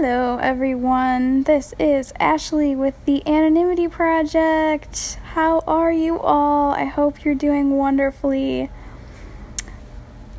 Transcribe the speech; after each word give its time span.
Hello, 0.00 0.38
everyone. 0.40 1.42
This 1.42 1.74
is 1.76 2.12
Ashley 2.20 2.76
with 2.76 2.94
the 3.04 3.26
Anonymity 3.26 3.88
Project. 3.88 5.18
How 5.34 5.58
are 5.66 5.90
you 5.90 6.20
all? 6.20 6.70
I 6.70 6.84
hope 6.84 7.24
you're 7.24 7.34
doing 7.34 7.76
wonderfully. 7.76 8.70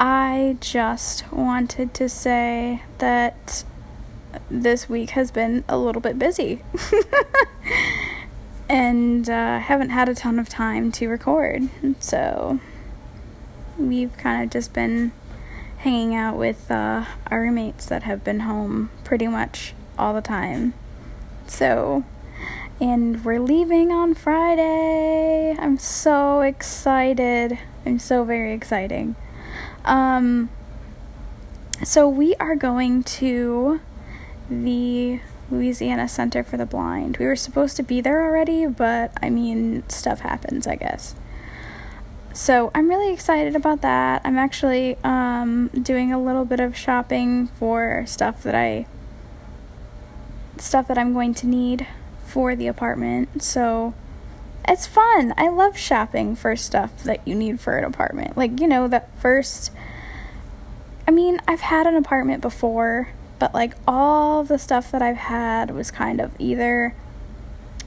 I 0.00 0.56
just 0.58 1.32
wanted 1.32 1.94
to 1.94 2.08
say 2.08 2.82
that 2.98 3.62
this 4.50 4.88
week 4.88 5.10
has 5.10 5.30
been 5.30 5.62
a 5.68 5.78
little 5.78 6.02
bit 6.02 6.18
busy. 6.18 6.60
and 8.68 9.30
uh, 9.30 9.60
haven't 9.60 9.90
had 9.90 10.08
a 10.08 10.16
ton 10.16 10.40
of 10.40 10.48
time 10.48 10.90
to 10.90 11.06
record. 11.06 11.68
So 12.00 12.58
we've 13.78 14.16
kind 14.16 14.42
of 14.42 14.50
just 14.50 14.72
been 14.72 15.12
hanging 15.84 16.14
out 16.14 16.34
with 16.34 16.70
uh, 16.70 17.04
our 17.30 17.42
roommates 17.42 17.84
that 17.84 18.04
have 18.04 18.24
been 18.24 18.40
home 18.40 18.88
pretty 19.04 19.28
much 19.28 19.74
all 19.98 20.14
the 20.14 20.22
time. 20.22 20.72
So, 21.46 22.04
and 22.80 23.22
we're 23.22 23.38
leaving 23.38 23.92
on 23.92 24.14
Friday. 24.14 25.54
I'm 25.58 25.76
so 25.76 26.40
excited. 26.40 27.58
I'm 27.84 27.98
so 27.98 28.24
very 28.24 28.54
exciting. 28.54 29.14
Um, 29.84 30.48
so 31.84 32.08
we 32.08 32.34
are 32.36 32.56
going 32.56 33.02
to 33.04 33.80
the 34.48 35.20
Louisiana 35.50 36.08
Center 36.08 36.42
for 36.42 36.56
the 36.56 36.64
Blind. 36.64 37.18
We 37.18 37.26
were 37.26 37.36
supposed 37.36 37.76
to 37.76 37.82
be 37.82 38.00
there 38.00 38.24
already, 38.24 38.66
but 38.66 39.12
I 39.22 39.28
mean, 39.28 39.86
stuff 39.90 40.20
happens, 40.20 40.66
I 40.66 40.76
guess. 40.76 41.14
So 42.34 42.72
I'm 42.74 42.88
really 42.88 43.12
excited 43.12 43.54
about 43.54 43.82
that. 43.82 44.22
I'm 44.24 44.36
actually 44.36 44.98
um, 45.04 45.68
doing 45.68 46.12
a 46.12 46.20
little 46.20 46.44
bit 46.44 46.58
of 46.58 46.76
shopping 46.76 47.46
for 47.46 48.02
stuff 48.08 48.42
that 48.42 48.56
I 48.56 48.86
stuff 50.58 50.88
that 50.88 50.98
I'm 50.98 51.12
going 51.14 51.32
to 51.34 51.46
need 51.46 51.86
for 52.26 52.56
the 52.56 52.66
apartment. 52.66 53.40
So 53.40 53.94
it's 54.66 54.84
fun. 54.84 55.32
I 55.36 55.48
love 55.48 55.78
shopping 55.78 56.34
for 56.34 56.56
stuff 56.56 57.04
that 57.04 57.26
you 57.26 57.36
need 57.36 57.60
for 57.60 57.78
an 57.78 57.84
apartment. 57.84 58.36
Like, 58.36 58.60
you 58.60 58.66
know, 58.66 58.88
that 58.88 59.16
first 59.20 59.70
I 61.06 61.12
mean, 61.12 61.40
I've 61.46 61.60
had 61.60 61.86
an 61.86 61.94
apartment 61.94 62.42
before, 62.42 63.10
but 63.38 63.54
like 63.54 63.76
all 63.86 64.42
the 64.42 64.58
stuff 64.58 64.90
that 64.90 65.02
I've 65.02 65.18
had 65.18 65.70
was 65.70 65.92
kind 65.92 66.20
of 66.20 66.32
either 66.40 66.96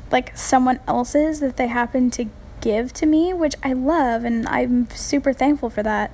like 0.09 0.38
someone 0.38 0.80
else's 0.88 1.41
that 1.41 1.58
they 1.58 1.67
happened 1.67 2.14
to 2.14 2.30
give 2.61 2.94
to 2.94 3.05
me, 3.05 3.33
which 3.33 3.55
I 3.63 3.73
love 3.73 4.23
and 4.23 4.47
I'm 4.47 4.89
super 4.91 5.33
thankful 5.33 5.69
for 5.69 5.83
that. 5.83 6.11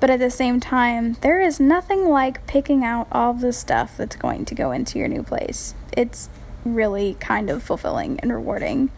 But 0.00 0.10
at 0.10 0.18
the 0.18 0.30
same 0.30 0.60
time, 0.60 1.16
there 1.20 1.40
is 1.40 1.60
nothing 1.60 2.08
like 2.08 2.46
picking 2.46 2.84
out 2.84 3.06
all 3.12 3.34
the 3.34 3.52
stuff 3.52 3.96
that's 3.96 4.16
going 4.16 4.46
to 4.46 4.54
go 4.54 4.70
into 4.70 4.98
your 4.98 5.08
new 5.08 5.22
place. 5.22 5.74
It's 5.94 6.30
really 6.64 7.14
kind 7.20 7.50
of 7.50 7.62
fulfilling 7.62 8.18
and 8.20 8.32
rewarding. 8.32 8.90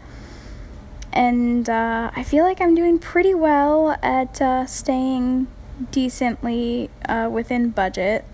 And 1.11 1.69
uh, 1.69 2.11
I 2.15 2.23
feel 2.23 2.43
like 2.45 2.61
I'm 2.61 2.73
doing 2.73 2.99
pretty 2.99 3.33
well 3.33 3.97
at 4.01 4.41
uh, 4.41 4.65
staying 4.65 5.47
decently 5.91 6.89
uh, 7.07 7.29
within 7.31 7.69
budget, 7.69 8.25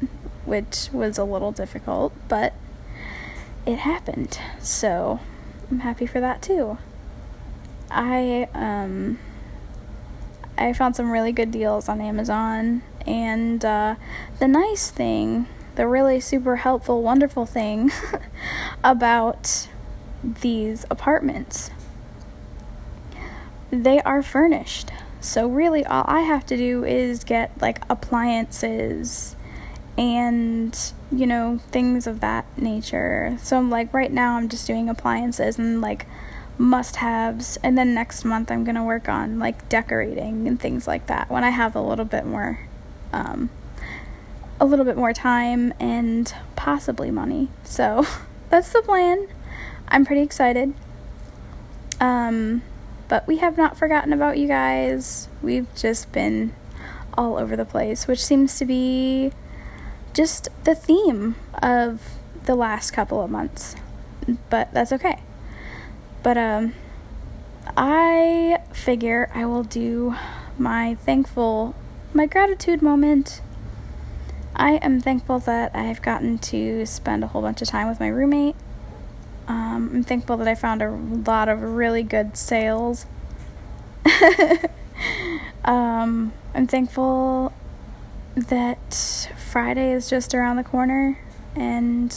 which 0.45 0.89
was 0.93 1.17
a 1.17 1.23
little 1.23 1.51
difficult, 1.51 2.13
but 2.27 2.53
it 3.65 3.79
happened. 3.79 4.39
So 4.59 5.19
I'm 5.69 5.79
happy 5.79 6.05
for 6.05 6.19
that 6.19 6.41
too. 6.41 6.77
I 7.91 8.47
um 8.53 9.19
I 10.57 10.73
found 10.73 10.95
some 10.95 11.09
really 11.09 11.31
good 11.31 11.51
deals 11.51 11.87
on 11.87 12.01
Amazon 12.01 12.81
and 13.07 13.63
uh, 13.63 13.95
the 14.39 14.47
nice 14.47 14.91
thing, 14.91 15.47
the 15.75 15.87
really 15.87 16.19
super 16.19 16.57
helpful, 16.57 17.01
wonderful 17.01 17.45
thing 17.45 17.91
about 18.83 19.67
these 20.23 20.85
apartments, 20.91 21.71
they 23.71 24.01
are 24.01 24.21
furnished. 24.21 24.91
So 25.21 25.47
really 25.47 25.85
all 25.85 26.03
I 26.07 26.21
have 26.21 26.45
to 26.47 26.57
do 26.57 26.83
is 26.83 27.23
get 27.23 27.51
like 27.61 27.81
appliances 27.89 29.35
and 29.97 30.77
you 31.11 31.25
know 31.25 31.59
things 31.71 32.05
of 32.07 32.19
that 32.19 32.45
nature. 32.57 33.37
So 33.41 33.57
I'm 33.57 33.69
like 33.69 33.93
right 33.93 34.11
now 34.11 34.37
I'm 34.37 34.49
just 34.49 34.67
doing 34.67 34.89
appliances 34.89 35.57
and 35.57 35.81
like 35.81 36.05
must 36.59 36.97
haves 36.97 37.57
and 37.63 37.77
then 37.77 37.93
next 37.93 38.23
month 38.23 38.51
i'm 38.51 38.63
going 38.63 38.75
to 38.75 38.83
work 38.83 39.09
on 39.09 39.39
like 39.39 39.67
decorating 39.69 40.47
and 40.47 40.59
things 40.59 40.87
like 40.87 41.07
that 41.07 41.29
when 41.31 41.43
i 41.43 41.49
have 41.49 41.75
a 41.75 41.81
little 41.81 42.05
bit 42.05 42.25
more 42.25 42.59
um, 43.11 43.49
a 44.59 44.65
little 44.65 44.85
bit 44.85 44.97
more 44.97 45.13
time 45.13 45.73
and 45.79 46.33
possibly 46.55 47.11
money. 47.11 47.49
So 47.63 48.05
that's 48.49 48.71
the 48.71 48.81
plan. 48.81 49.27
I'm 49.87 50.05
pretty 50.05 50.21
excited. 50.21 50.73
Um, 51.99 52.61
but 53.07 53.25
we 53.27 53.37
have 53.37 53.57
not 53.57 53.77
forgotten 53.77 54.13
about 54.13 54.37
you 54.37 54.47
guys. 54.47 55.29
We've 55.41 55.73
just 55.75 56.11
been 56.11 56.53
all 57.17 57.37
over 57.37 57.57
the 57.57 57.65
place 57.65 58.07
which 58.07 58.23
seems 58.23 58.57
to 58.57 58.65
be 58.65 59.31
just 60.13 60.47
the 60.63 60.75
theme 60.75 61.35
of 61.61 62.01
the 62.45 62.55
last 62.55 62.91
couple 62.91 63.21
of 63.21 63.29
months. 63.29 63.75
But 64.49 64.73
that's 64.73 64.91
okay 64.93 65.19
but 66.23 66.37
um 66.37 66.73
I 67.77 68.59
figure 68.73 69.29
I 69.33 69.45
will 69.45 69.63
do 69.63 70.15
my 70.57 70.95
thankful 70.95 71.75
my 72.13 72.25
gratitude 72.25 72.81
moment. 72.81 73.41
I 74.55 74.73
am 74.77 74.99
thankful 74.99 75.39
that 75.39 75.75
I've 75.75 76.01
gotten 76.01 76.37
to 76.39 76.85
spend 76.85 77.23
a 77.23 77.27
whole 77.27 77.41
bunch 77.41 77.61
of 77.61 77.67
time 77.67 77.87
with 77.87 77.99
my 77.99 78.07
roommate. 78.07 78.55
Um, 79.47 79.89
I'm 79.93 80.03
thankful 80.03 80.37
that 80.37 80.47
I 80.47 80.55
found 80.55 80.81
a 80.81 80.91
lot 80.91 81.47
of 81.47 81.61
really 81.61 82.03
good 82.03 82.35
sales. 82.35 83.05
um, 85.63 86.33
I'm 86.53 86.67
thankful 86.67 87.53
that 88.35 89.29
Friday 89.51 89.93
is 89.93 90.09
just 90.09 90.33
around 90.33 90.57
the 90.57 90.63
corner 90.63 91.19
and 91.55 92.15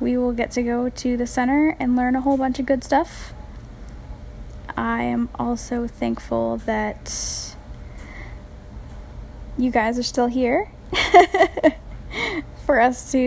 we 0.00 0.16
will 0.16 0.32
get 0.32 0.50
to 0.52 0.62
go 0.62 0.88
to 0.88 1.16
the 1.16 1.26
center 1.26 1.76
and 1.78 1.96
learn 1.96 2.14
a 2.14 2.20
whole 2.20 2.36
bunch 2.36 2.58
of 2.58 2.66
good 2.66 2.84
stuff. 2.84 3.32
I 4.76 5.02
am 5.02 5.28
also 5.36 5.86
thankful 5.86 6.58
that 6.58 7.54
you 9.56 9.70
guys 9.70 9.98
are 9.98 10.02
still 10.02 10.26
here 10.26 10.70
for 12.66 12.80
us 12.80 13.10
to, 13.12 13.18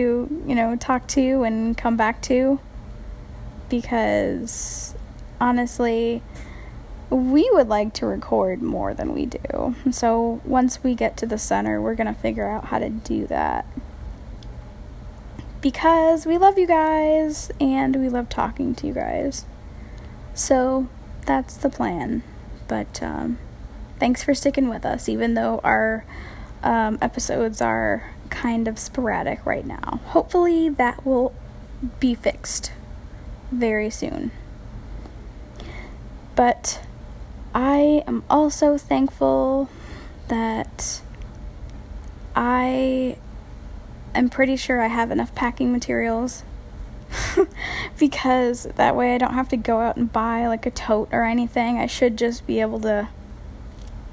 you 0.46 0.54
know, 0.54 0.76
talk 0.76 1.08
to 1.08 1.42
and 1.42 1.76
come 1.76 1.96
back 1.96 2.22
to 2.22 2.60
because 3.68 4.94
honestly, 5.40 6.22
we 7.10 7.50
would 7.52 7.68
like 7.68 7.92
to 7.94 8.06
record 8.06 8.62
more 8.62 8.94
than 8.94 9.12
we 9.12 9.26
do. 9.26 9.74
So 9.90 10.40
once 10.44 10.84
we 10.84 10.94
get 10.94 11.16
to 11.18 11.26
the 11.26 11.38
center, 11.38 11.80
we're 11.80 11.96
going 11.96 12.12
to 12.12 12.20
figure 12.20 12.48
out 12.48 12.66
how 12.66 12.78
to 12.78 12.88
do 12.88 13.26
that 13.26 13.66
because 15.60 16.26
we 16.26 16.38
love 16.38 16.58
you 16.58 16.66
guys 16.66 17.50
and 17.60 17.96
we 17.96 18.08
love 18.08 18.28
talking 18.28 18.74
to 18.76 18.86
you 18.86 18.94
guys. 18.94 19.44
So 20.34 20.88
that's 21.26 21.56
the 21.56 21.68
plan. 21.68 22.22
But 22.68 23.02
um, 23.02 23.38
thanks 23.98 24.22
for 24.22 24.34
sticking 24.34 24.68
with 24.68 24.86
us, 24.86 25.08
even 25.08 25.34
though 25.34 25.60
our 25.62 26.04
um, 26.62 26.98
episodes 27.02 27.60
are 27.60 28.10
kind 28.30 28.68
of 28.68 28.78
sporadic 28.78 29.44
right 29.44 29.66
now. 29.66 30.00
Hopefully, 30.06 30.68
that 30.68 31.04
will 31.04 31.34
be 31.98 32.14
fixed 32.14 32.72
very 33.50 33.90
soon. 33.90 34.30
But 36.36 36.80
I 37.54 38.02
am 38.06 38.22
also 38.30 38.78
thankful 38.78 39.68
that 40.28 41.02
I 42.36 43.18
I'm 44.14 44.28
pretty 44.28 44.56
sure 44.56 44.80
I 44.80 44.88
have 44.88 45.10
enough 45.10 45.34
packing 45.34 45.72
materials 45.72 46.44
because 47.98 48.64
that 48.76 48.96
way 48.96 49.14
I 49.14 49.18
don't 49.18 49.34
have 49.34 49.48
to 49.50 49.56
go 49.56 49.80
out 49.80 49.96
and 49.96 50.12
buy 50.12 50.46
like 50.46 50.66
a 50.66 50.70
tote 50.70 51.08
or 51.12 51.24
anything. 51.24 51.78
I 51.78 51.86
should 51.86 52.16
just 52.16 52.46
be 52.46 52.60
able 52.60 52.80
to 52.80 53.08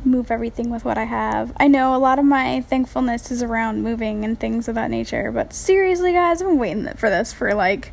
move 0.05 0.31
everything 0.31 0.69
with 0.69 0.85
what 0.85 0.97
I 0.97 1.05
have. 1.05 1.51
I 1.57 1.67
know 1.67 1.95
a 1.95 1.97
lot 1.97 2.19
of 2.19 2.25
my 2.25 2.61
thankfulness 2.61 3.31
is 3.31 3.44
around 3.44 3.83
moving 3.83 4.23
and 4.23 4.39
things 4.39 4.67
of 4.67 4.75
that 4.75 4.91
nature, 4.91 5.31
but 5.31 5.53
seriously, 5.53 6.13
guys, 6.13 6.41
I've 6.41 6.47
been 6.47 6.57
waiting 6.57 6.88
for 6.95 7.09
this 7.09 7.33
for 7.33 7.53
like 7.53 7.91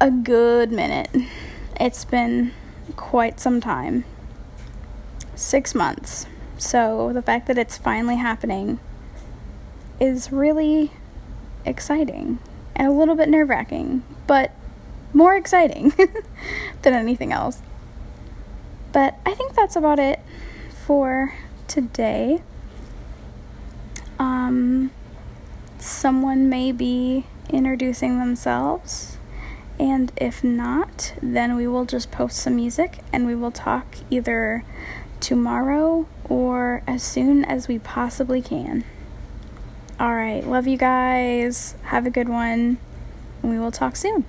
a 0.00 0.10
good 0.10 0.70
minute. 0.70 1.10
It's 1.78 2.04
been 2.04 2.52
quite 2.96 3.40
some 3.40 3.60
time 3.60 4.04
six 5.34 5.74
months. 5.74 6.26
So 6.58 7.12
the 7.12 7.22
fact 7.22 7.46
that 7.46 7.56
it's 7.56 7.78
finally 7.78 8.16
happening 8.16 8.78
is 10.00 10.32
really 10.32 10.90
exciting 11.64 12.38
and 12.74 12.88
a 12.88 12.90
little 12.90 13.14
bit 13.14 13.28
nerve 13.28 13.48
wracking, 13.48 14.02
but 14.26 14.52
more 15.12 15.36
exciting 15.36 15.92
than 16.82 16.94
anything 16.94 17.32
else. 17.32 17.60
But 18.92 19.18
I 19.24 19.34
think 19.34 19.54
that's 19.54 19.76
about 19.76 19.98
it 19.98 20.20
for 20.86 21.34
today. 21.68 22.42
Um, 24.18 24.90
someone 25.78 26.48
may 26.48 26.72
be 26.72 27.26
introducing 27.48 28.18
themselves. 28.18 29.18
And 29.78 30.12
if 30.16 30.44
not, 30.44 31.14
then 31.22 31.56
we 31.56 31.66
will 31.66 31.86
just 31.86 32.10
post 32.10 32.36
some 32.36 32.56
music 32.56 32.98
and 33.12 33.26
we 33.26 33.34
will 33.34 33.50
talk 33.50 33.96
either 34.10 34.64
tomorrow 35.20 36.06
or 36.24 36.82
as 36.86 37.02
soon 37.02 37.44
as 37.44 37.66
we 37.66 37.78
possibly 37.78 38.42
can. 38.42 38.84
All 40.00 40.14
right, 40.14 40.42
love 40.42 40.66
you 40.66 40.78
guys. 40.78 41.74
Have 41.82 42.06
a 42.06 42.10
good 42.10 42.26
one. 42.26 42.78
We 43.42 43.58
will 43.58 43.70
talk 43.70 43.96
soon. 43.96 44.24